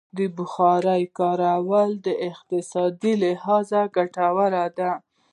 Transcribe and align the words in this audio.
د 0.17 0.19
بخارۍ 0.37 1.03
کارول 1.19 1.89
د 2.05 2.07
اقتصادي 2.29 3.13
لحاظه 3.23 3.81
ګټور 3.95 4.53
دي. 4.77 4.91